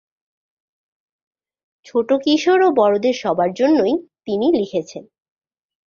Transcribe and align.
ছোট-কিশোর 1.85 2.59
ও 2.61 2.69
বড়দের 2.75 3.15
সবার 3.21 3.49
জন্যই 3.53 3.93
তিনি 4.25 4.47
লিখেছেন। 4.53 5.03